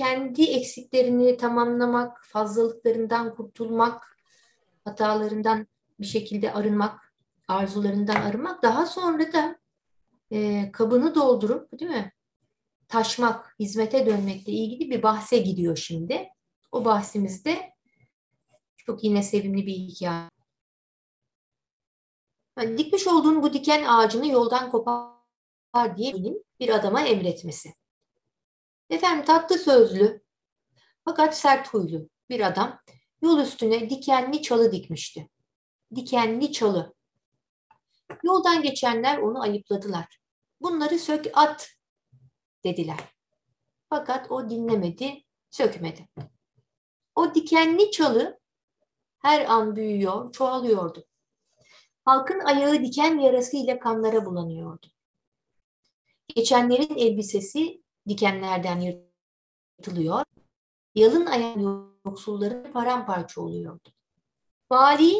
[0.00, 4.16] kendi eksiklerini tamamlamak, fazlalıklarından kurtulmak,
[4.84, 5.66] hatalarından
[6.00, 7.14] bir şekilde arınmak,
[7.48, 8.62] arzularından arınmak.
[8.62, 9.58] Daha sonra da
[10.30, 12.12] e, kabını doldurup değil mi?
[12.88, 16.28] Taşmak, hizmete dönmekle ilgili bir bahse gidiyor şimdi.
[16.72, 17.72] O bahsimizde
[18.76, 20.30] çok yine sevimli bir hikaye.
[22.58, 26.14] Yani dikmiş olduğun bu diken ağacını yoldan kopar diye
[26.60, 27.74] bir adama emretmesi.
[28.90, 30.22] Efendim tatlı sözlü
[31.04, 32.80] fakat sert huylu bir adam
[33.22, 35.28] yol üstüne dikenli çalı dikmişti.
[35.94, 36.94] Dikenli çalı.
[38.22, 40.18] Yoldan geçenler onu ayıpladılar.
[40.60, 41.70] Bunları sök at
[42.64, 43.14] dediler.
[43.88, 46.08] Fakat o dinlemedi, sökmedi.
[47.14, 48.40] O dikenli çalı
[49.18, 51.06] her an büyüyor, çoğalıyordu.
[52.04, 54.86] Halkın ayağı diken yarası ile kanlara bulanıyordu.
[56.34, 60.24] Geçenlerin elbisesi dikenlerden yırtılıyor.
[60.94, 63.88] Yalın ayan yoksulların paramparça oluyordu.
[64.70, 65.14] Vali,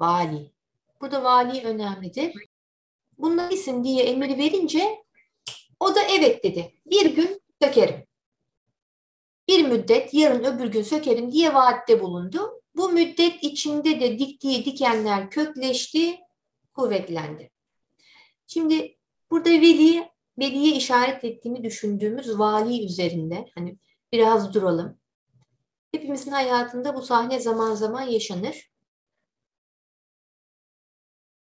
[0.00, 0.52] vali.
[1.00, 2.34] Burada vali önemlidir.
[3.18, 5.04] Bunlar isim diye emri verince
[5.80, 6.74] o da evet dedi.
[6.86, 8.06] Bir gün sökerim.
[9.48, 12.62] Bir müddet yarın öbür gün sökerim diye vaatte bulundu.
[12.76, 16.18] Bu müddet içinde de diktiği dikenler kökleşti,
[16.72, 17.50] kuvvetlendi.
[18.46, 18.96] Şimdi
[19.30, 23.78] burada veli, veliye işaret ettiğini düşündüğümüz vali üzerinde hani
[24.12, 24.98] biraz duralım.
[25.92, 28.70] Hepimizin hayatında bu sahne zaman zaman yaşanır.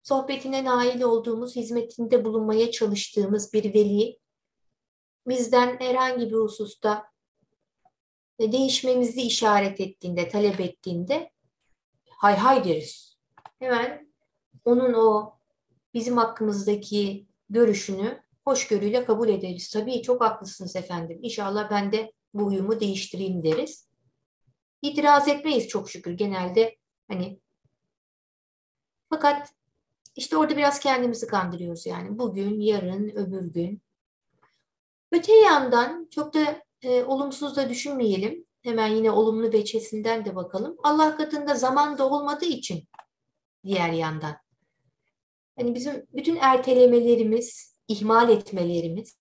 [0.02, 4.18] Sohbetine nail olduğumuz, hizmetinde bulunmaya çalıştığımız bir veli
[5.28, 7.04] bizden herhangi bir hususta
[8.40, 11.30] değişmemizi işaret ettiğinde, talep ettiğinde
[12.10, 13.16] hay hay deriz.
[13.58, 14.12] Hemen
[14.64, 15.38] onun o
[15.94, 19.70] bizim hakkımızdaki görüşünü hoşgörüyle kabul ederiz.
[19.70, 21.18] Tabii çok haklısınız efendim.
[21.22, 23.88] İnşallah ben de bu huyumu değiştireyim deriz.
[24.82, 26.76] İtiraz etmeyiz çok şükür genelde
[27.08, 27.40] hani
[29.10, 29.52] fakat
[30.16, 32.18] işte orada biraz kendimizi kandırıyoruz yani.
[32.18, 33.82] Bugün, yarın, öbür gün.
[35.12, 38.46] Öte yandan çok da e, olumsuz da düşünmeyelim.
[38.62, 40.76] Hemen yine olumlu veçesinden de bakalım.
[40.82, 42.88] Allah katında zaman da olmadığı için
[43.64, 44.36] diğer yandan.
[45.58, 49.18] Hani bizim bütün ertelemelerimiz, ihmal etmelerimiz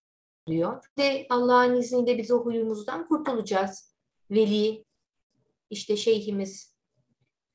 [0.48, 0.86] oluyor.
[0.98, 3.96] Ve Allah'ın izniyle biz o huyumuzdan kurtulacağız.
[4.32, 4.86] Veli,
[5.70, 6.76] işte şeyhimiz,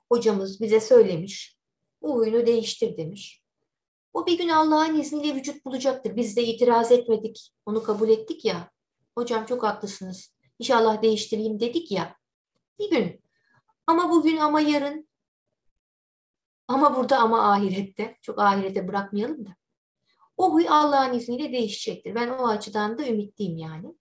[0.08, 1.58] hocamız bize söylemiş.
[2.02, 3.42] Bu huyunu değiştir demiş.
[4.12, 6.16] O bir gün Allah'ın izniyle vücut bulacaktır.
[6.16, 7.52] Biz de itiraz etmedik.
[7.66, 8.70] Onu kabul ettik ya.
[9.18, 10.34] Hocam çok haklısınız.
[10.58, 12.16] İnşallah değiştireyim dedik ya.
[12.78, 13.22] Bir gün.
[13.86, 15.08] Ama bugün ama yarın.
[16.68, 18.18] Ama burada ama ahirette.
[18.22, 19.56] Çok ahirete bırakmayalım da.
[20.40, 22.14] O huy Allah'ın izniyle değişecektir.
[22.14, 23.94] Ben o açıdan da ümitliyim yani.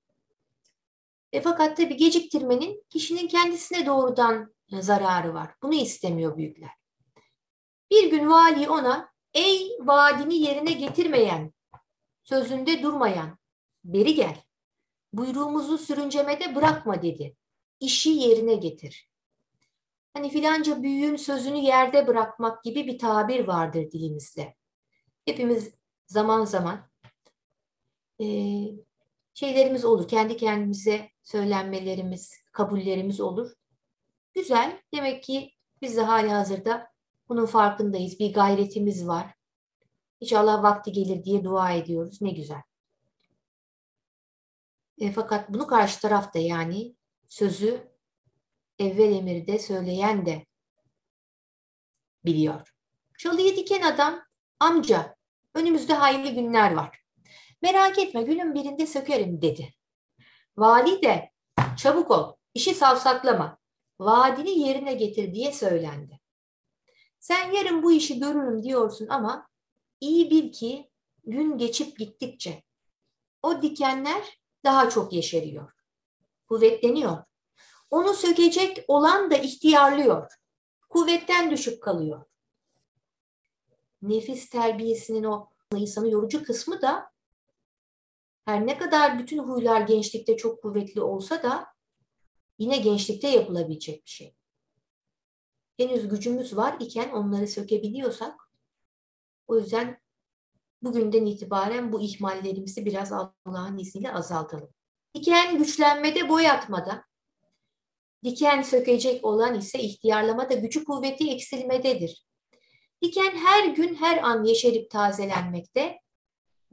[1.32, 5.52] E fakat tabii geciktirmenin kişinin kendisine doğrudan zararı var.
[5.64, 6.70] Bunu istemiyor büyükler.
[7.92, 11.54] Bir gün vali ona ey vaadini yerine getirmeyen,
[12.24, 13.38] sözünde durmayan,
[13.84, 14.44] beri gel.
[15.14, 17.36] Buyruğumuzu sürüncemede bırakma dedi.
[17.80, 19.10] İşi yerine getir.
[20.14, 24.56] Hani filanca büyüğün sözünü yerde bırakmak gibi bir tabir vardır dilimizde.
[25.26, 25.79] Hepimiz
[26.10, 26.90] zaman zaman
[28.22, 28.26] e,
[29.34, 30.08] şeylerimiz olur.
[30.08, 33.52] Kendi kendimize söylenmelerimiz, kabullerimiz olur.
[34.34, 34.82] Güzel.
[34.94, 36.92] Demek ki biz de hali hazırda
[37.30, 38.20] bunun farkındayız.
[38.20, 39.34] Bir gayretimiz var.
[40.20, 42.22] İnşallah vakti gelir diye dua ediyoruz.
[42.22, 42.62] Ne güzel.
[44.98, 46.96] E, fakat bunu karşı tarafta yani
[47.28, 47.92] sözü
[48.80, 50.46] evvel emirde söyleyen de
[52.26, 52.76] biliyor.
[53.18, 54.22] Çalıyı diken adam
[54.60, 55.19] amca
[55.54, 57.00] önümüzde hayırlı günler var.
[57.62, 59.74] Merak etme günün birinde sökerim dedi.
[60.58, 61.32] Vali de
[61.78, 63.58] çabuk ol işi savsaklama
[64.00, 66.20] vaadini yerine getir diye söylendi.
[67.20, 69.48] Sen yarın bu işi görürüm diyorsun ama
[70.00, 70.90] iyi bil ki
[71.26, 72.64] gün geçip gittikçe
[73.44, 75.72] o dikenler daha çok yeşeriyor.
[76.48, 77.24] Kuvvetleniyor.
[77.92, 80.32] Onu sökecek olan da ihtiyarlıyor.
[80.90, 82.26] Kuvvetten düşüp kalıyor.
[84.02, 87.12] Nefis terbiyesinin o insanı yorucu kısmı da
[88.46, 91.68] her ne kadar bütün huylar gençlikte çok kuvvetli olsa da
[92.60, 94.36] yine gençlikte yapılabilecek bir şey.
[95.78, 98.52] Henüz gücümüz var iken onları sökebiliyorsak
[99.48, 100.02] o yüzden
[100.82, 104.70] bugünden itibaren bu ihmallerimizi biraz Allah'ın izniyle azaltalım.
[105.16, 107.06] Diken güçlenmede boy atmada,
[108.24, 112.29] diken sökecek olan ise ihtiyarlamada gücü kuvveti eksilmededir.
[113.02, 116.00] Diken her gün her an yeşerip tazelenmekte,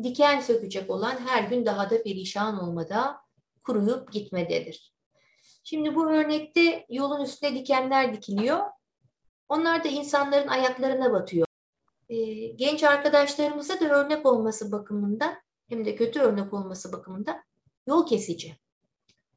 [0.03, 3.21] diken sökecek olan her gün daha da perişan olmada,
[3.65, 4.93] kuruyup gitmededir.
[5.65, 8.61] Şimdi bu örnekte yolun üstüne dikenler dikiliyor.
[9.49, 11.47] Onlar da insanların ayaklarına batıyor.
[12.09, 15.35] E, genç arkadaşlarımıza da örnek olması bakımından
[15.69, 17.43] hem de kötü örnek olması bakımından
[17.87, 18.57] yol kesici.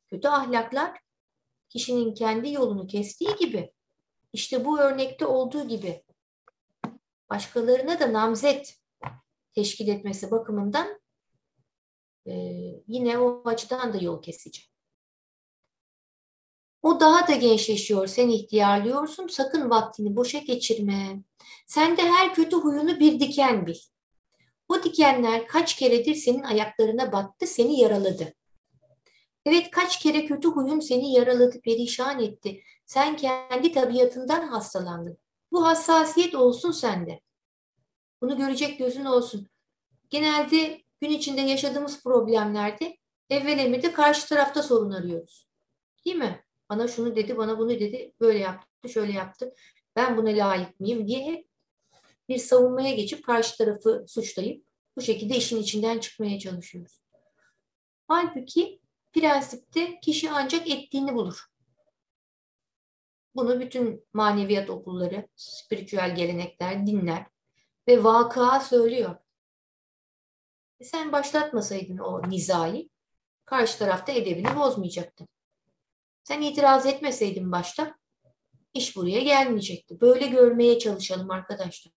[0.08, 1.00] Kötü ahlaklar
[1.70, 3.74] kişinin kendi yolunu kestiği gibi
[4.34, 6.04] işte bu örnekte olduğu gibi
[7.30, 8.78] başkalarına da namzet
[9.54, 11.00] teşkil etmesi bakımından
[12.28, 12.34] e,
[12.88, 14.62] yine o açıdan da yol kesici.
[16.82, 21.24] O daha da gençleşiyor, sen ihtiyarlıyorsun, sakın vaktini boşa geçirme.
[21.68, 23.78] Sen de her kötü huyunu bir diken bil.
[24.70, 28.34] Bu dikenler kaç keredir senin ayaklarına battı, seni yaraladı.
[29.46, 32.62] Evet kaç kere kötü huyun seni yaraladı, perişan etti.
[32.86, 35.18] Sen kendi tabiatından hastalandın.
[35.52, 37.22] Bu hassasiyet olsun sende.
[38.22, 39.48] Bunu görecek gözün olsun.
[40.10, 42.98] Genelde gün içinde yaşadığımız problemlerde
[43.30, 45.48] evvel de karşı tarafta sorun arıyoruz.
[46.06, 46.44] Değil mi?
[46.70, 49.54] Bana şunu dedi, bana bunu dedi, böyle yaptı, şöyle yaptı.
[49.96, 51.46] Ben buna layık mıyım diye
[52.30, 54.66] bir savunmaya geçip karşı tarafı suçlayıp
[54.98, 57.02] bu şekilde işin içinden çıkmaya çalışıyoruz.
[58.08, 58.80] Halbuki
[59.14, 61.46] prensipte kişi ancak ettiğini bulur.
[63.40, 67.26] Bunu bütün maneviyat okulları, spiritüel gelenekler, dinler
[67.88, 69.16] ve vakıa söylüyor.
[70.80, 72.90] E sen başlatmasaydın o nizayı,
[73.46, 75.28] karşı tarafta edebini bozmayacaktı.
[76.24, 77.96] Sen itiraz etmeseydin başta,
[78.74, 80.02] iş buraya gelmeyecekti.
[80.02, 81.94] Böyle görmeye çalışalım arkadaşlar.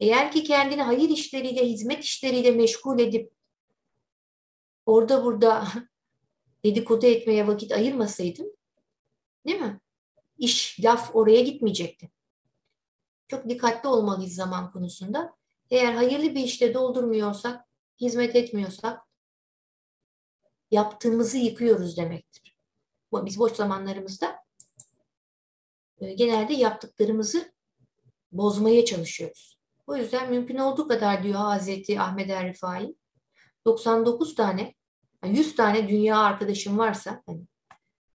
[0.00, 3.32] Eğer ki kendini hayır işleriyle, hizmet işleriyle meşgul edip
[4.86, 5.68] orada burada
[6.64, 8.56] dedikodu etmeye vakit ayırmasaydın,
[9.46, 9.80] değil mi?
[10.38, 12.10] İş, laf oraya gitmeyecekti.
[13.28, 15.36] Çok dikkatli olmalıyız zaman konusunda.
[15.70, 17.64] Eğer hayırlı bir işte doldurmuyorsak,
[18.00, 19.00] hizmet etmiyorsak
[20.70, 22.58] yaptığımızı yıkıyoruz demektir.
[23.12, 24.36] Biz boş zamanlarımızda
[26.00, 27.52] e, genelde yaptıklarımızı
[28.32, 29.58] bozmaya çalışıyoruz.
[29.86, 32.96] O yüzden mümkün olduğu kadar diyor Hazreti Ahmet Er Rifai
[33.64, 34.74] 99 tane
[35.24, 37.22] 100 tane dünya arkadaşım varsa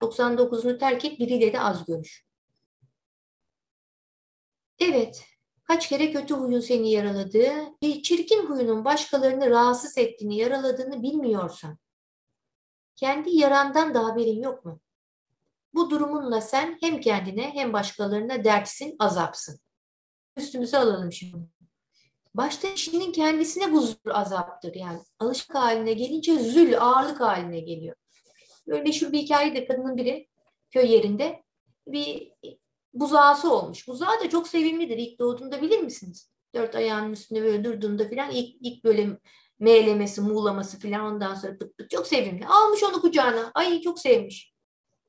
[0.03, 2.25] 99'unu hani terk et biriyle de az görüş.
[4.79, 5.25] Evet,
[5.65, 7.53] kaç kere kötü huyun seni yaraladığı,
[7.83, 11.79] bir çirkin huyunun başkalarını rahatsız ettiğini, yaraladığını bilmiyorsan,
[12.97, 14.81] kendi yarandan da haberin yok mu?
[15.75, 19.61] Bu durumunla sen hem kendine hem başkalarına dertsin, azapsın.
[20.37, 21.49] Üstümüze alalım şimdi.
[22.35, 24.75] Başta kişinin kendisine bu zul azaptır.
[24.75, 27.97] Yani alışık haline gelince zül ağırlık haline geliyor.
[28.69, 30.29] Böyle meşhur bir hikaye de kadının biri
[30.71, 31.43] köy yerinde
[31.87, 32.33] bir
[32.95, 33.89] buzağısı olmuş.
[33.89, 34.99] Buzağı da çok sevimlidir.
[34.99, 36.33] İlk doğduğunda bilir misiniz?
[36.55, 39.09] Dört ayağının üstünde böyle durduğunda filan ilk, ilk böyle
[39.59, 42.47] meylemesi, muğlaması filan ondan sonra pıt pıt çok sevimli.
[42.47, 43.51] Almış onu kucağına.
[43.55, 44.55] Ay çok sevmiş.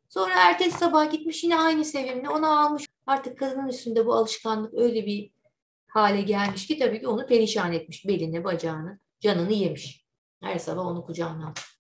[0.10, 2.30] Sonra ertesi sabah gitmiş yine aynı sevimli.
[2.30, 2.86] Onu almış.
[3.06, 5.32] Artık kadının üstünde bu alışkanlık öyle bir
[5.88, 8.08] hale gelmiş ki tabii ki onu perişan etmiş.
[8.08, 10.06] Belini, bacağını, canını yemiş.
[10.44, 11.80] Her sabah onu kucağına almış.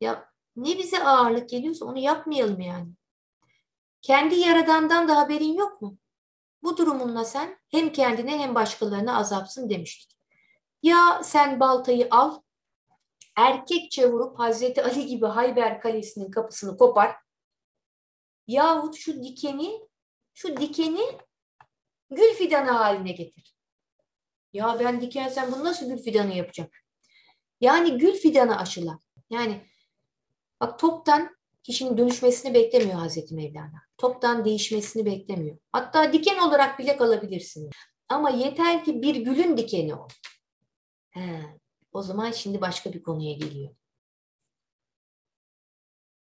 [0.00, 2.92] Ya ne bize ağırlık geliyorsa onu yapmayalım yani.
[4.02, 5.98] Kendi yaradandan da haberin yok mu?
[6.62, 10.18] Bu durumunla sen hem kendine hem başkalarına azapsın demiştik.
[10.82, 12.40] Ya sen baltayı al,
[13.36, 17.16] erkekçe vurup Hazreti Ali gibi Hayber Kalesi'nin kapısını kopar.
[18.46, 19.80] Yahut şu dikeni,
[20.34, 21.18] şu dikeni
[22.10, 23.56] gül fidanı haline getir.
[24.52, 26.70] Ya ben dikensem bunu nasıl gül fidanı yapacağım?
[27.60, 28.98] Yani gül fidanı aşıla.
[29.30, 29.71] Yani
[30.62, 33.82] bak toptan kişinin dönüşmesini beklemiyor Hazreti Mevlana.
[33.98, 35.58] Toptan değişmesini beklemiyor.
[35.72, 37.70] Hatta diken olarak bile kalabilirsin.
[38.08, 40.08] Ama yeter ki bir gülün dikeni ol.
[41.10, 41.42] He,
[41.92, 43.74] o zaman şimdi başka bir konuya geliyor.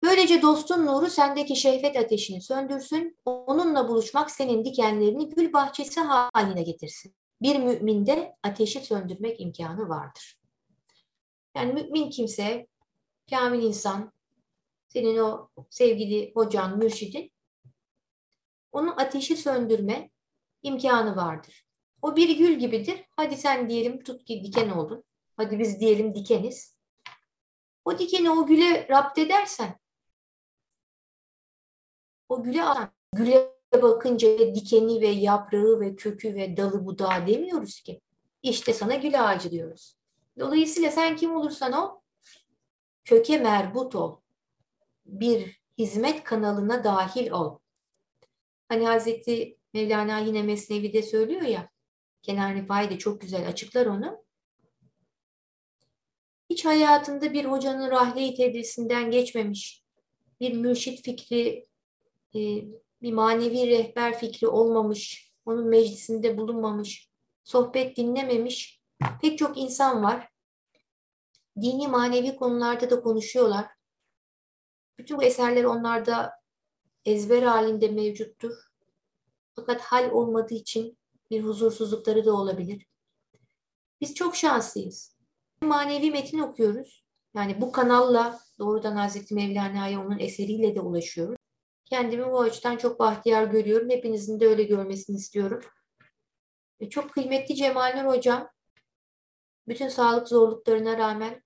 [0.03, 7.15] Böylece dostun nuru sendeki şehvet ateşini söndürsün, onunla buluşmak senin dikenlerini gül bahçesi haline getirsin.
[7.41, 10.39] Bir müminde ateşi söndürmek imkanı vardır.
[11.55, 12.67] Yani mümin kimse,
[13.29, 14.11] kamil insan,
[14.87, 17.31] senin o sevgili hocan, mürşidin,
[18.71, 20.09] onun ateşi söndürme
[20.63, 21.67] imkanı vardır.
[22.01, 23.05] O bir gül gibidir.
[23.09, 25.03] Hadi sen diyelim tut ki diken oldun.
[25.37, 26.77] Hadi biz diyelim dikeniz.
[27.85, 29.79] O dikeni o güle rapt edersen
[32.29, 32.63] o güle
[33.15, 38.01] güle bakınca dikeni ve yaprağı ve kökü ve dalı budağı demiyoruz ki.
[38.43, 39.97] İşte sana gül ağacı diyoruz.
[40.39, 41.99] Dolayısıyla sen kim olursan ol,
[43.05, 44.17] köke merbut ol.
[45.07, 47.59] Bir hizmet kanalına dahil ol.
[48.69, 51.69] Hani Hazreti Mevlana yine Mesnevi'de söylüyor ya,
[52.21, 54.27] Kenan Rifai de çok güzel açıklar onu.
[56.49, 59.83] hiç hayatında bir hocanın rahle-i tedrisinden geçmemiş,
[60.39, 61.65] bir mürşit fikri,
[62.35, 62.39] e,
[63.01, 67.09] bir manevi rehber fikri olmamış, onun meclisinde bulunmamış,
[67.43, 68.81] sohbet dinlememiş
[69.21, 70.29] pek çok insan var.
[71.61, 73.76] Dini manevi konularda da konuşuyorlar.
[74.99, 76.31] Bütün bu eserler onlarda
[77.05, 78.53] ezber halinde mevcuttur.
[79.55, 80.97] Fakat hal olmadığı için
[81.31, 82.85] bir huzursuzlukları da olabilir.
[84.01, 85.17] Biz çok şanslıyız.
[85.61, 87.03] Manevi metin okuyoruz.
[87.35, 91.37] Yani bu kanalla doğrudan Hazreti Mevlana'ya onun eseriyle de ulaşıyoruz.
[91.85, 93.89] Kendimi bu açıdan çok bahtiyar görüyorum.
[93.89, 95.61] Hepinizin de öyle görmesini istiyorum.
[96.81, 98.49] Ve çok kıymetli Cemal Nur Hocam
[99.67, 101.43] bütün sağlık zorluklarına rağmen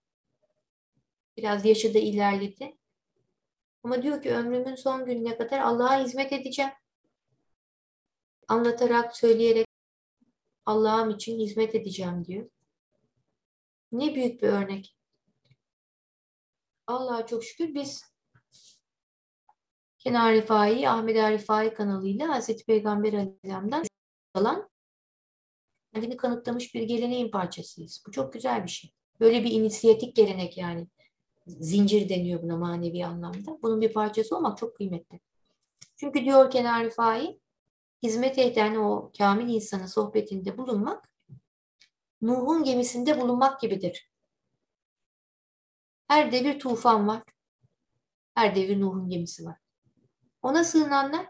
[1.38, 2.78] biraz yaşı da ilerledi.
[3.84, 6.72] Ama diyor ki ömrümün son gününe kadar Allah'a hizmet edeceğim.
[8.48, 9.68] Anlatarak, söyleyerek
[10.66, 12.50] Allah'ım için hizmet edeceğim diyor.
[13.92, 14.98] Ne büyük bir örnek.
[16.88, 18.12] Allah'a çok şükür biz
[20.00, 23.84] Kenar Rifai, Ahmet Rifai kanalıyla Hazreti Peygamber Aleyhisselam'dan
[24.34, 24.70] alan
[25.94, 28.04] kendini kanıtlamış bir geleneğin parçasıyız.
[28.08, 28.94] Bu çok güzel bir şey.
[29.20, 30.88] Böyle bir inisiyatik gelenek yani.
[31.60, 33.62] Zincir deniyor buna manevi anlamda.
[33.62, 35.20] Bunun bir parçası olmak çok kıymetli.
[35.96, 37.40] Çünkü diyor Kenar Rifai,
[38.04, 41.10] hizmet eden o kamil insanın sohbetinde bulunmak,
[42.22, 44.12] Nuh'un gemisinde bulunmak gibidir.
[46.08, 47.24] Her devir tufan var.
[48.36, 49.58] Her devir Nuh'un gemisi var.
[50.42, 51.28] Ona sığınanlar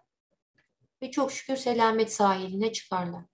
[1.01, 3.25] ve çok şükür selamet sahiline çıkarlar.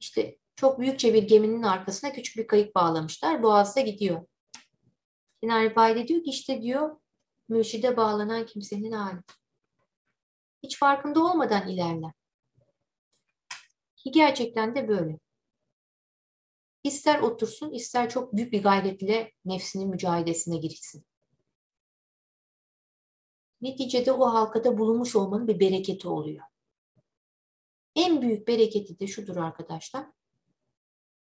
[0.00, 3.42] İşte çok büyükçe bir geminin arkasına küçük bir kayık bağlamışlar.
[3.42, 4.26] Boğazda gidiyor.
[5.42, 7.00] Kenar Bayde diyor ki işte diyor
[7.48, 9.20] mürşide bağlanan kimsenin hali.
[10.62, 12.12] Hiç farkında olmadan ilerler.
[13.96, 15.18] Ki gerçekten de böyle.
[16.84, 21.04] İster otursun, ister çok büyük bir gayretle nefsinin mücadelesine girişsin.
[23.60, 26.44] Neticede o halkada bulunmuş olmanın bir bereketi oluyor.
[27.94, 30.06] En büyük bereketi de şudur arkadaşlar.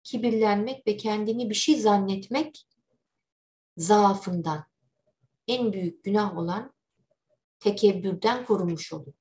[0.04, 2.68] Kibirlenmek ve kendini bir şey zannetmek
[3.82, 4.66] zaafından
[5.48, 6.74] en büyük günah olan
[7.60, 9.14] tekebbürden korunmuş olur.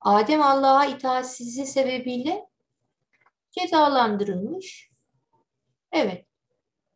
[0.00, 2.46] Adem Allah'a itaatsizliği sebebiyle
[3.50, 4.90] cezalandırılmış.
[5.92, 6.26] Evet.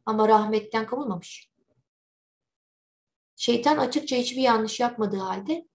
[0.07, 1.51] Ama rahmetten kovulmamış.
[3.37, 5.69] Şeytan açıkça hiçbir yanlış yapmadığı halde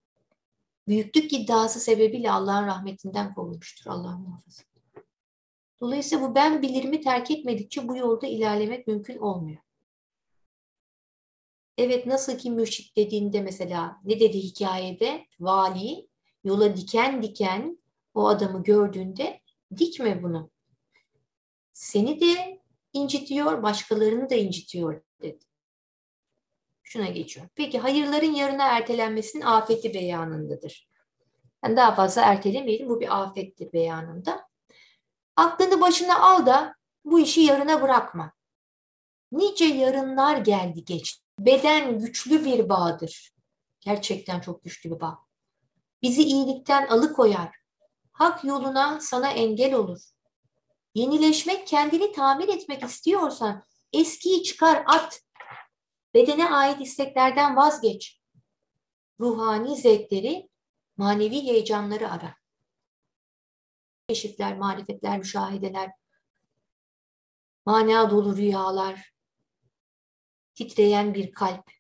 [0.88, 3.92] büyüklük iddiası sebebiyle Allah'ın rahmetinden kovulmuştur.
[3.92, 4.64] Allah muhafaza.
[5.82, 9.65] Dolayısıyla bu ben bilirimi terk etmedikçe bu yolda ilerlemek mümkün olmuyor.
[11.78, 15.26] Evet nasıl ki mürşit dediğinde mesela ne dedi hikayede?
[15.40, 16.08] Vali
[16.44, 17.80] yola diken diken
[18.14, 19.42] o adamı gördüğünde
[19.78, 20.52] dikme bunu.
[21.74, 22.60] Seni de
[22.94, 25.46] incitiyor, başkalarını da incitiyor dedi.
[26.84, 27.48] Şuna geçiyor.
[27.56, 30.90] Peki hayırların yarına ertelenmesinin afeti beyanındadır.
[31.64, 32.90] Yani daha fazla ertelemeyelim.
[32.90, 34.48] Bu bir afettir beyanında.
[35.36, 38.32] Aklını başına al da bu işi yarına bırakma.
[39.32, 41.25] Nice yarınlar geldi geçti.
[41.40, 43.36] Beden güçlü bir bağdır.
[43.82, 45.20] Gerçekten çok güçlü bir bağ.
[46.02, 47.56] Bizi iyilikten alıkoyar.
[48.12, 50.02] Hak yoluna sana engel olur.
[50.96, 53.64] Yenileşmek, kendini tamir etmek istiyorsan
[53.94, 55.22] eskiyi çıkar at.
[56.14, 58.22] Bedene ait isteklerden vazgeç.
[59.20, 60.50] Ruhani zevkleri,
[60.98, 62.36] manevi heyecanları ara.
[64.08, 65.92] Keşifler, marifetler, müşahedeler,
[67.66, 69.15] mana dolu rüyalar,
[70.56, 71.72] titreyen bir kalp.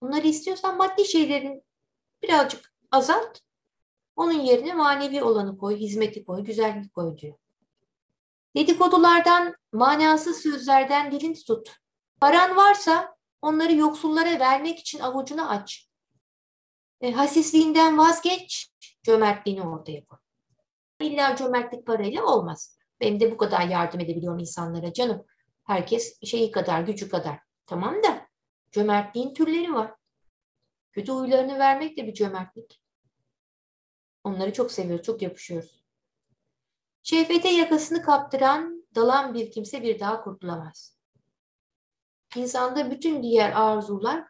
[0.00, 1.62] Bunları istiyorsan maddi şeylerin
[2.22, 3.38] birazcık azalt.
[4.16, 7.34] Onun yerine manevi olanı koy, hizmeti koy, güzellik koy diyor.
[8.56, 11.76] Dedikodulardan, manasız sözlerden dilin tut.
[12.20, 15.88] Paran varsa onları yoksullara vermek için avucunu aç.
[17.00, 18.70] E, hasisliğinden vazgeç,
[19.02, 20.18] cömertliğini ortaya koy.
[21.00, 22.78] İlla cömertlik parayla olmaz.
[23.00, 25.26] Benim de bu kadar yardım edebiliyorum insanlara canım.
[25.64, 27.38] Herkes şeyi kadar, gücü kadar.
[27.66, 28.28] Tamam da
[28.72, 29.94] cömertliğin türleri var.
[30.92, 32.80] Kötü huylarını vermek de bir cömertlik.
[34.24, 35.84] Onları çok seviyoruz, çok yapışıyoruz.
[37.02, 40.98] Şehvete yakasını kaptıran, dalan bir kimse bir daha kurtulamaz.
[42.36, 44.24] İnsanda bütün diğer arzular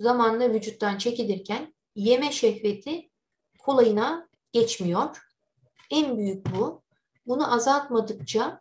[0.00, 3.10] zamanla vücuttan çekilirken yeme şehveti
[3.58, 5.22] kolayına geçmiyor.
[5.90, 6.82] En büyük bu.
[7.26, 8.60] Bunu azaltmadıkça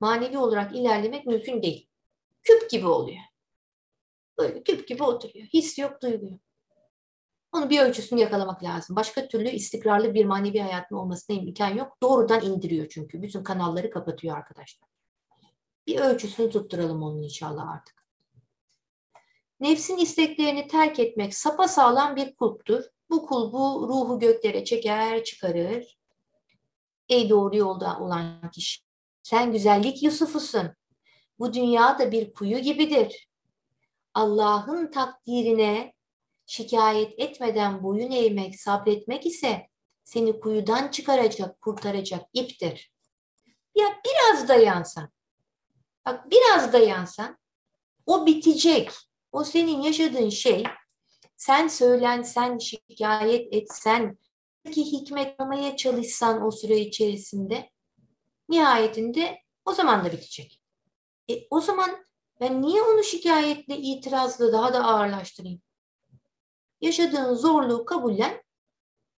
[0.00, 1.88] manevi olarak ilerlemek mümkün değil.
[2.42, 3.20] Küp gibi oluyor.
[4.38, 5.46] Böyle küp gibi oturuyor.
[5.46, 6.40] His yok, duygu yok.
[7.52, 8.96] Onun bir ölçüsünü yakalamak lazım.
[8.96, 11.96] Başka türlü istikrarlı bir manevi hayatın olmasına imkan yok.
[12.02, 13.22] Doğrudan indiriyor çünkü.
[13.22, 14.88] Bütün kanalları kapatıyor arkadaşlar.
[15.86, 18.06] Bir ölçüsünü tutturalım onun inşallah artık.
[19.60, 22.84] Nefsin isteklerini terk etmek sapasağlam bir kulptur.
[23.10, 25.98] Bu kul bu ruhu göklere çeker çıkarır.
[27.08, 28.82] Ey doğru yolda olan kişi.
[29.22, 30.70] Sen güzellik Yusuf'usun.
[31.38, 33.25] Bu dünya da bir kuyu gibidir.
[34.16, 35.92] Allah'ın takdirine
[36.46, 39.66] şikayet etmeden boyun eğmek, sabretmek ise
[40.04, 42.92] seni kuyudan çıkaracak, kurtaracak iptir.
[43.74, 45.10] Ya biraz dayansan,
[46.06, 47.38] bak biraz dayansan
[48.06, 48.90] o bitecek.
[49.32, 50.64] O senin yaşadığın şey
[51.36, 54.18] sen söylensen, şikayet etsen,
[54.72, 57.70] ki hikmet almaya çalışsan o süre içerisinde
[58.48, 60.60] nihayetinde o zaman da bitecek.
[61.30, 62.05] E, o zaman
[62.40, 65.62] ben niye onu şikayetle, itirazla daha da ağırlaştırayım?
[66.80, 68.42] Yaşadığın zorluğu kabullen,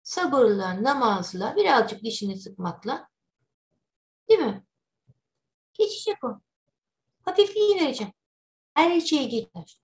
[0.03, 3.09] sabırla, namazla, birazcık dişini sıkmakla
[4.29, 4.65] değil mi?
[5.75, 6.41] Geçecek o.
[7.23, 8.13] Hafifliği vereceğim.
[8.75, 9.81] Her şeye geçer.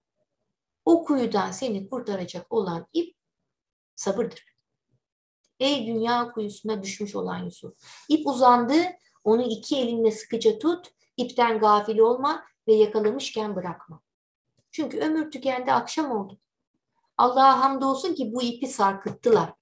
[0.84, 3.16] O kuyudan seni kurtaracak olan ip
[3.94, 4.54] sabırdır.
[5.60, 7.74] Ey dünya kuyusuna düşmüş olan Yusuf.
[8.08, 8.74] İp uzandı,
[9.24, 14.00] onu iki elinle sıkıca tut, ipten gafil olma ve yakalamışken bırakma.
[14.70, 16.38] Çünkü ömür tükendi, akşam oldu.
[17.16, 19.52] Allah'a hamdolsun ki bu ipi sarkıttılar.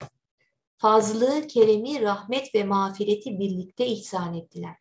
[0.77, 4.77] Fazlı, keremi, rahmet ve mağfireti birlikte ihsan ettiler.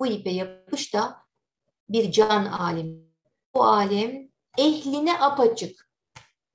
[0.00, 1.18] Bu ipe yapış da
[1.88, 3.04] bir can alemi.
[3.54, 5.90] Bu alem ehline apaçık,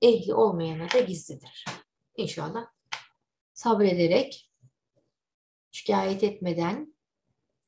[0.02, 1.64] ehli olmayana da gizlidir.
[2.16, 2.66] İnşallah
[3.52, 4.50] sabrederek,
[5.70, 6.94] şikayet etmeden,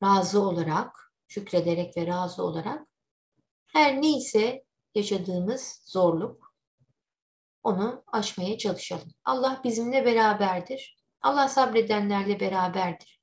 [0.03, 1.02] razı olarak,
[1.33, 2.87] şükrederek ve razı olarak
[3.65, 4.63] her neyse
[4.95, 6.55] yaşadığımız zorluk
[7.63, 9.13] onu aşmaya çalışalım.
[9.25, 10.97] Allah bizimle beraberdir.
[11.21, 13.21] Allah sabredenlerle beraberdir.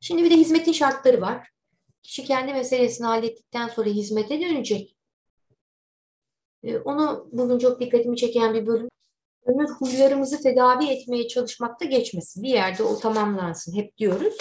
[0.00, 1.48] Şimdi bir de hizmetin şartları var.
[2.02, 4.96] Kişi kendi meselesini hallettikten sonra hizmete dönecek.
[6.62, 8.88] Ee, onu bugün çok dikkatimi çeken bir bölüm.
[9.44, 12.42] Ömür huylarımızı tedavi etmeye çalışmakta geçmesin.
[12.42, 14.36] Bir yerde o tamamlansın hep diyoruz.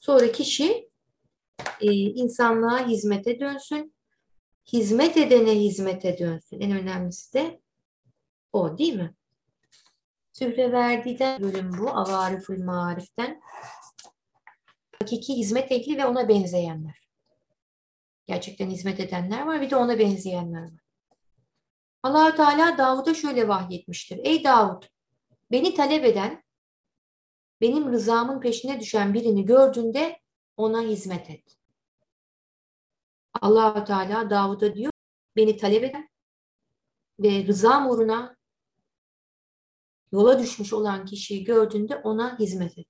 [0.00, 0.89] Sonra kişi
[1.80, 3.94] e, insanlığa hizmete dönsün.
[4.72, 6.60] Hizmet edene hizmete dönsün.
[6.60, 7.60] En önemlisi de
[8.52, 9.14] o değil mi?
[10.32, 11.90] Sühre verdiğinden bölüm bu.
[11.90, 13.40] Avarifül mariften.
[15.00, 17.08] Hakiki hizmet ehli ve ona benzeyenler.
[18.26, 19.60] Gerçekten hizmet edenler var.
[19.60, 20.80] Bir de ona benzeyenler var
[22.02, 24.20] allah Teala Davud'a şöyle vahyetmiştir.
[24.22, 24.82] Ey Davud,
[25.50, 26.44] beni talep eden,
[27.60, 30.19] benim rızamın peşine düşen birini gördüğünde
[30.60, 31.56] ona hizmet et.
[33.40, 34.92] allah Teala Davud'a diyor,
[35.36, 36.08] beni talep eden
[37.20, 38.36] ve rızam uğruna
[40.12, 42.86] yola düşmüş olan kişiyi gördüğünde ona hizmet et.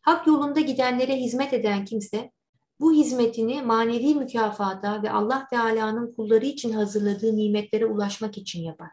[0.00, 2.32] Hak yolunda gidenlere hizmet eden kimse
[2.80, 8.90] bu hizmetini manevi mükafata ve Allah Teala'nın kulları için hazırladığı nimetlere ulaşmak için yapar.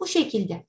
[0.00, 0.66] Bu şekilde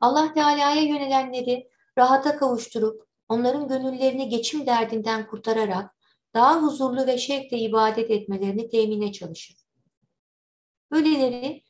[0.00, 5.96] Allah Teala'ya yönelenleri rahata kavuşturup onların gönüllerini geçim derdinden kurtararak
[6.34, 9.56] daha huzurlu ve şevkle ibadet etmelerini temine çalışır.
[10.90, 11.62] Böyleleri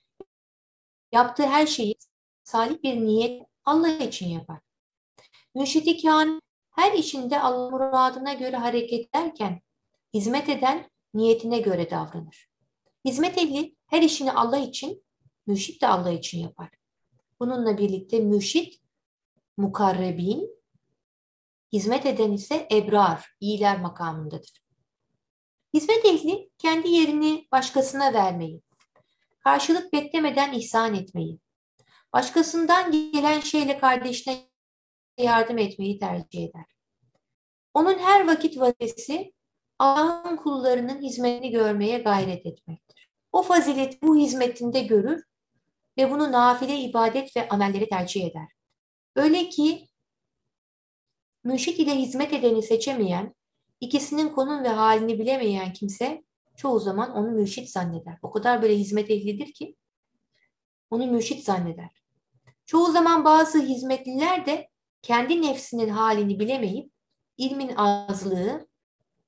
[1.13, 1.95] yaptığı her şeyi
[2.45, 4.61] salih bir niyet Allah için yapar.
[5.55, 6.09] Mürşidi
[6.71, 9.61] her işinde Allah muradına göre hareket ederken
[10.15, 12.49] hizmet eden niyetine göre davranır.
[13.05, 15.05] Hizmet ehli her işini Allah için,
[15.47, 16.69] mürşit de Allah için yapar.
[17.41, 18.81] Bununla birlikte mürşit,
[19.57, 20.62] mukarrebin,
[21.73, 24.63] hizmet eden ise ebrar, iyiler makamındadır.
[25.75, 28.63] Hizmet ehli kendi yerini başkasına vermeyi,
[29.45, 31.39] karşılık beklemeden ihsan etmeyi,
[32.13, 34.51] başkasından gelen şeyle kardeşine
[35.19, 36.65] yardım etmeyi tercih eder.
[37.75, 39.33] Onun her vakit vazifesi
[39.79, 43.11] Allah'ın kullarının hizmetini görmeye gayret etmektir.
[43.33, 45.25] O fazilet bu hizmetinde görür
[45.99, 48.49] ve bunu nafile ibadet ve amelleri tercih eder.
[49.17, 49.89] Öyle ki
[51.45, 53.35] mürşit ile hizmet edeni seçemeyen,
[53.81, 56.25] ikisinin konum ve halini bilemeyen kimse
[56.57, 58.19] çoğu zaman onu mürşit zanneder.
[58.23, 59.77] O kadar böyle hizmet ehlidir ki
[60.91, 62.03] onu mürşit zanneder.
[62.67, 64.69] Çoğu zaman bazı hizmetliler de
[65.03, 66.93] kendi nefsinin halini bilemeyip
[67.39, 68.69] ilmin azlığı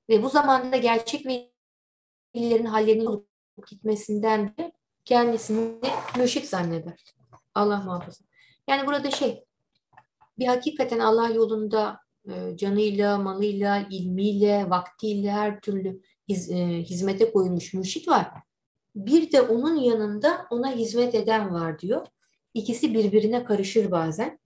[0.09, 1.25] ve bu zamanda gerçek
[2.35, 3.27] velilerin hallerinin olup
[3.69, 4.71] gitmesinden de
[5.05, 5.75] kendisini
[6.17, 7.15] mürşit zanneder.
[7.55, 8.25] Allah muhafaza.
[8.67, 9.45] Yani burada şey,
[10.39, 12.04] bir hakikaten Allah yolunda
[12.55, 18.31] canıyla, malıyla, ilmiyle, vaktiyle her türlü hiz, e, hizmete koyulmuş mürşit var.
[18.95, 22.07] Bir de onun yanında ona hizmet eden var diyor.
[22.53, 24.39] İkisi birbirine karışır bazen.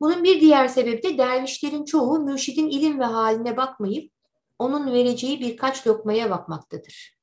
[0.00, 4.12] Bunun bir diğer sebebi de dervişlerin çoğu mürşidin ilim ve haline bakmayıp
[4.58, 7.18] onun vereceği birkaç lokmaya bakmaktadır.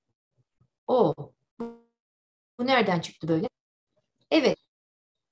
[0.87, 1.13] O.
[2.59, 3.47] Bu nereden çıktı böyle?
[4.31, 4.62] Evet.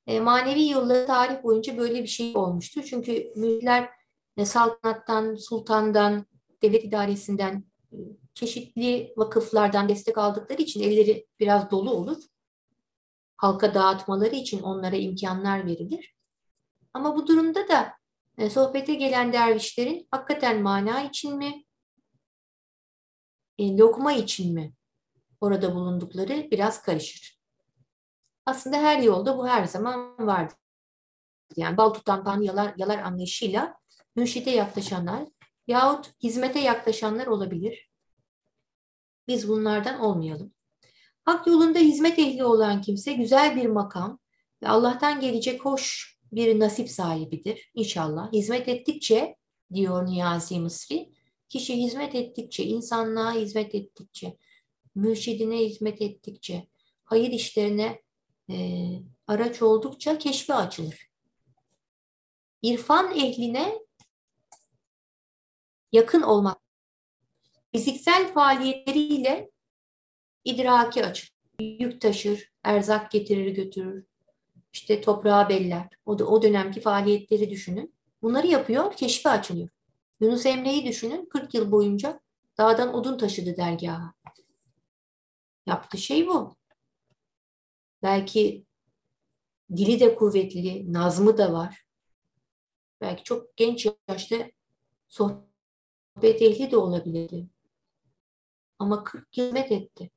[0.08, 2.84] E, manevi yolları tarih boyunca böyle bir şey olmuştu.
[2.84, 3.90] Çünkü müritler
[4.38, 6.26] e, saltanattan, sultandan,
[6.62, 7.98] devlet idaresinden, e,
[8.34, 12.18] çeşitli vakıflardan destek aldıkları için elleri biraz dolu olur.
[13.38, 16.16] Halka dağıtmaları için onlara imkanlar verilir.
[16.94, 17.94] Ama bu durumda da
[18.38, 21.64] e, sohbete gelen dervişlerin hakikaten mana için mi,
[23.58, 24.74] e, lokma için mi
[25.42, 27.41] orada bulundukları biraz karışır.
[28.46, 30.58] Aslında her yolda bu her zaman vardır.
[31.56, 33.76] Yani bal tutan pan yalar, yalar anlayışıyla
[34.16, 35.28] mürşide yaklaşanlar
[35.68, 37.90] yahut hizmete yaklaşanlar olabilir.
[39.28, 40.54] Biz bunlardan olmayalım.
[41.26, 44.20] Hak yolunda hizmet ehli olan kimse güzel bir makam
[44.64, 48.34] ve Allah'tan gelecek hoş bir nasip sahibidir inşallah.
[48.34, 49.36] Hizmet ettikçe
[49.74, 51.12] diyor Niyazi Mısri,
[51.50, 54.38] kişi hizmet ettikçe, insanlığa hizmet ettikçe,
[54.96, 56.68] mürşidine hizmet ettikçe,
[57.04, 58.02] hayır işlerine
[58.50, 58.56] e,
[59.28, 61.12] araç oldukça keşfe açılır.
[62.62, 63.80] İrfan ehline
[65.92, 66.58] yakın olmak,
[67.72, 69.52] fiziksel faaliyetleriyle
[70.46, 71.32] idraki açılır.
[71.60, 74.06] Yük taşır, erzak getirir götürür,
[74.74, 75.90] işte toprağa beller.
[76.06, 77.96] O, da, o dönemki faaliyetleri düşünün.
[78.22, 79.70] Bunları yapıyor, keşfe açılıyor.
[80.20, 82.20] Yunus Emre'yi düşünün, 40 yıl boyunca
[82.58, 84.14] dağdan odun taşıdı dergaha.
[85.66, 86.56] Yaptığı şey bu.
[88.04, 88.66] Belki
[89.76, 91.86] dili de kuvvetli, nazmı da var.
[93.02, 94.52] Belki çok genç yaşta
[95.08, 97.48] sohbet ehli de olabilirdi.
[98.80, 100.10] Ama 40 yıl hizmet etti.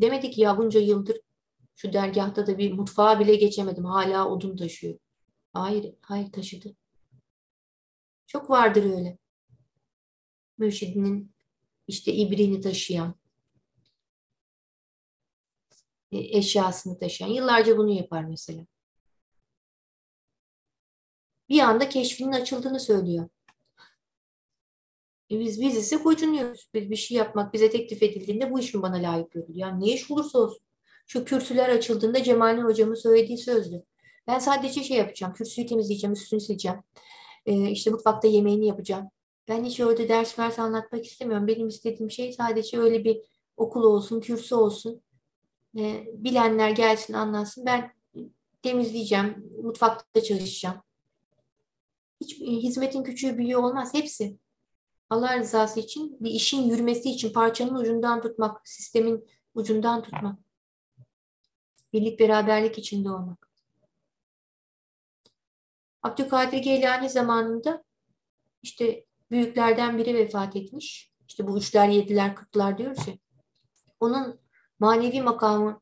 [0.00, 1.16] Demedi ki ya bunca yıldır
[1.76, 3.84] şu dergahta da bir mutfağa bile geçemedim.
[3.84, 4.98] Hala odun taşıyor.
[5.52, 6.76] Hayır, hayır taşıdı.
[8.26, 9.18] Çok vardır öyle.
[10.58, 11.34] Mürşidinin
[11.88, 13.14] işte ibrini taşıyan,
[16.12, 17.30] eşyasını taşıyan.
[17.30, 18.66] Yıllarca bunu yapar mesela.
[21.48, 23.28] Bir anda keşfinin açıldığını söylüyor.
[25.30, 26.68] E biz, biz ise gocunuyoruz.
[26.74, 29.58] Bir, bir şey yapmak bize teklif edildiğinde bu iş mi bana layık görülüyor?
[29.58, 30.62] Yani ne iş olursa olsun.
[31.06, 33.82] Şu kürsüler açıldığında Cemal'in hocamın söylediği sözdü.
[34.26, 35.32] Ben sadece şey yapacağım.
[35.34, 36.78] Kürsüyü temizleyeceğim, üstünü sileceğim.
[37.46, 39.10] Ee, işte mutfakta yemeğini yapacağım.
[39.48, 41.46] Ben hiç orada ders vers anlatmak istemiyorum.
[41.46, 43.20] Benim istediğim şey sadece öyle bir
[43.56, 45.02] okul olsun, kürsü olsun.
[45.78, 47.66] Ee, bilenler gelsin, anlatsın.
[47.66, 47.92] Ben
[48.62, 50.82] temizleyeceğim, mutfakta çalışacağım.
[52.20, 53.94] Hiç hizmetin küçüğü büyüğü olmaz.
[53.94, 54.38] Hepsi.
[55.10, 60.38] Allah rızası için bir işin yürümesi için parçanın ucundan tutmak, sistemin ucundan tutmak.
[61.92, 63.50] Birlik beraberlik içinde olmak.
[66.02, 67.84] Abdülkadir Geylani zamanında
[68.62, 71.12] işte büyüklerden biri vefat etmiş.
[71.28, 73.14] İşte bu üçler, yediler, kırklar diyoruz ya.
[74.00, 74.39] Onun
[74.80, 75.80] manevi makamını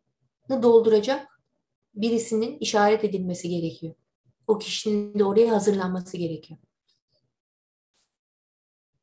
[0.63, 1.41] dolduracak
[1.95, 3.95] birisinin işaret edilmesi gerekiyor.
[4.47, 6.61] O kişinin de oraya hazırlanması gerekiyor.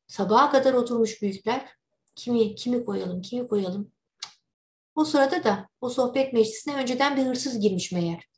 [0.06, 1.68] Sabaha kadar oturmuş büyükler.
[2.14, 3.92] Kimi, kimi koyalım, kimi koyalım.
[4.94, 8.28] O sırada da o sohbet meclisine önceden bir hırsız girmiş meğer.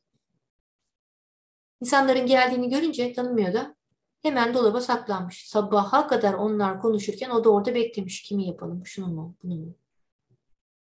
[1.81, 3.75] İnsanların geldiğini görünce tanımıyor da
[4.21, 5.49] hemen dolaba saklanmış.
[5.49, 8.23] Sabaha kadar onlar konuşurken o da orada beklemiş.
[8.23, 8.85] Kimi yapalım?
[8.85, 9.35] Şunu mu?
[9.43, 9.75] Bunu mu?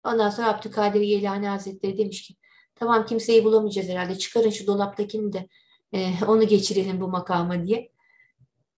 [0.04, 2.36] Ondan sonra Abdülkadir Yeylani Hazretleri demiş ki
[2.76, 4.18] tamam kimseyi bulamayacağız herhalde.
[4.18, 5.48] Çıkarın şu dolaptakini de
[5.94, 7.92] e, onu geçirelim bu makama diye.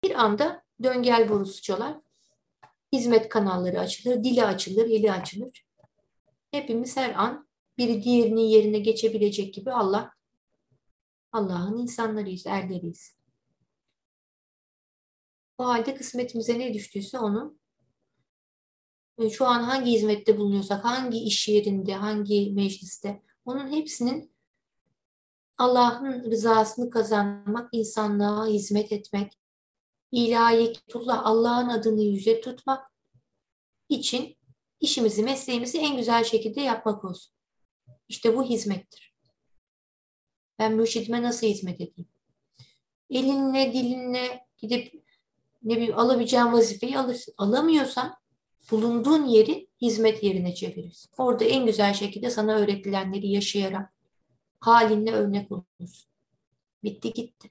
[0.04, 1.96] Bir anda döngel borusu çalar.
[2.92, 5.66] Hizmet kanalları açılır, dili açılır, eli açılır.
[6.50, 10.12] Hepimiz her an biri diğerinin yerine geçebilecek gibi Allah
[11.32, 13.16] Allah'ın insanlarıyız, erleriyiz.
[15.58, 17.59] O halde kısmetimize ne düştüyse onu
[19.20, 24.34] e, şu an hangi hizmette bulunuyorsak, hangi iş yerinde, hangi mecliste onun hepsinin
[25.58, 29.32] Allah'ın rızasını kazanmak, insanlığa hizmet etmek,
[30.12, 30.72] ilahi
[31.08, 32.92] Allah'ın adını yüce tutmak
[33.88, 34.36] için
[34.80, 37.34] işimizi, mesleğimizi en güzel şekilde yapmak olsun.
[38.08, 39.14] İşte bu hizmettir.
[40.58, 42.08] Ben mürşidime nasıl hizmet edeyim?
[43.10, 45.04] Elinle, dilinle gidip
[45.62, 47.34] ne bileyim alabileceğin vazifeyi alırsın.
[47.38, 48.19] Alamıyorsan
[48.70, 51.10] bulunduğun yeri hizmet yerine çevirirsin.
[51.18, 53.92] Orada en güzel şekilde sana öğretilenleri yaşayarak
[54.60, 56.10] halinle örnek olursun.
[56.84, 57.50] Bitti gitti.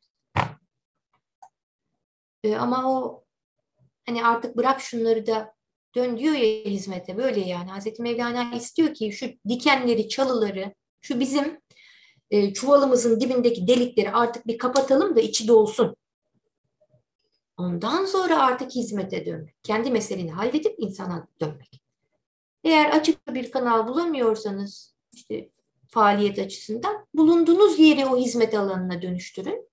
[2.43, 3.23] Ee, ama o
[4.05, 5.55] hani artık bırak şunları da
[5.95, 7.69] dön diyor ya hizmete böyle yani.
[7.69, 11.60] Hazreti Mevlana istiyor ki şu dikenleri, çalıları, şu bizim
[12.32, 15.95] e, çuvalımızın dibindeki delikleri artık bir kapatalım da içi dolsun.
[17.59, 19.63] Ondan sonra artık hizmete dönmek.
[19.63, 21.81] Kendi meseleni halledip insana dönmek.
[22.63, 25.49] Eğer açık bir kanal bulamıyorsanız işte
[25.87, 29.69] faaliyet açısından bulunduğunuz yeri o hizmet alanına dönüştürün.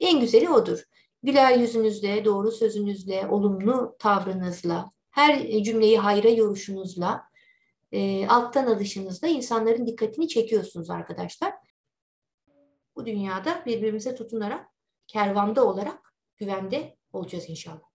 [0.00, 0.84] En güzeli odur.
[1.22, 7.24] Güler yüzünüzle, doğru sözünüzle, olumlu tavrınızla, her cümleyi hayra yoruşunuzla,
[7.92, 11.54] e, alttan alışınızla insanların dikkatini çekiyorsunuz arkadaşlar.
[12.96, 14.66] Bu dünyada birbirimize tutunarak,
[15.06, 17.93] kervanda olarak güvende 我觉得挺需要的。